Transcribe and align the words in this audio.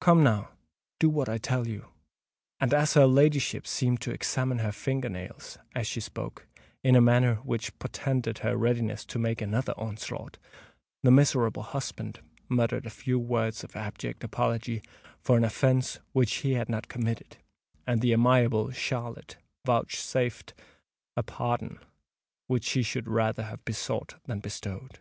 Come, 0.00 0.24
now—do 0.24 1.08
what 1.08 1.28
I 1.28 1.38
tell 1.38 1.68
you." 1.68 1.92
And 2.58 2.74
as 2.74 2.94
her 2.94 3.06
ladyship 3.06 3.64
seemed 3.64 4.00
to 4.00 4.10
examine 4.10 4.58
her 4.58 4.72
finger 4.72 5.08
nails, 5.08 5.56
as 5.72 5.86
she 5.86 6.00
spoke, 6.00 6.48
in 6.82 6.96
a 6.96 7.00
manner 7.00 7.36
which 7.36 7.78
portended 7.78 8.38
her 8.38 8.56
readiness 8.56 9.04
to 9.04 9.20
make 9.20 9.40
another 9.40 9.72
onslaught, 9.76 10.38
the 11.04 11.12
miserable 11.12 11.62
husband 11.62 12.18
muttered 12.48 12.86
a 12.86 12.90
few 12.90 13.20
words 13.20 13.62
of 13.62 13.76
abject 13.76 14.24
apology 14.24 14.82
for 15.20 15.36
an 15.36 15.44
offence 15.44 16.00
which 16.10 16.34
he 16.38 16.54
had 16.54 16.68
not 16.68 16.88
committed, 16.88 17.36
and 17.86 18.00
the 18.00 18.12
amiable 18.12 18.72
Charlotte 18.72 19.36
vouchsafed 19.64 20.54
a 21.16 21.22
pardon 21.22 21.78
which 22.48 22.64
she 22.64 22.82
should 22.82 23.06
rather 23.06 23.44
have 23.44 23.64
besought 23.64 24.16
than 24.24 24.40
bestowed. 24.40 24.98